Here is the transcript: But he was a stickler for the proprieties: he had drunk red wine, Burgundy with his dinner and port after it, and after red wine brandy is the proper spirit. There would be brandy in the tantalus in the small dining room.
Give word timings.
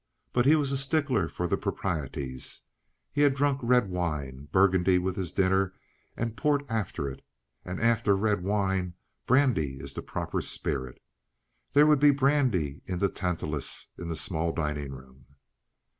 But 0.33 0.47
he 0.47 0.55
was 0.55 0.71
a 0.71 0.79
stickler 0.79 1.29
for 1.29 1.47
the 1.47 1.57
proprieties: 1.57 2.63
he 3.11 3.21
had 3.21 3.35
drunk 3.35 3.59
red 3.61 3.87
wine, 3.87 4.47
Burgundy 4.51 4.97
with 4.97 5.15
his 5.15 5.31
dinner 5.31 5.75
and 6.17 6.35
port 6.35 6.65
after 6.67 7.07
it, 7.07 7.23
and 7.63 7.79
after 7.79 8.17
red 8.17 8.41
wine 8.43 8.95
brandy 9.27 9.77
is 9.79 9.93
the 9.93 10.01
proper 10.01 10.41
spirit. 10.41 10.99
There 11.73 11.85
would 11.85 11.99
be 11.99 12.09
brandy 12.09 12.81
in 12.87 12.97
the 12.97 13.09
tantalus 13.09 13.89
in 13.95 14.09
the 14.09 14.15
small 14.15 14.51
dining 14.53 14.91
room. 14.91 15.27